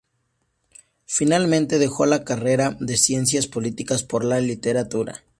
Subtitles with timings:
[1.05, 5.21] Finalmente dejó la carrera de Ciencias políticas por la literatura.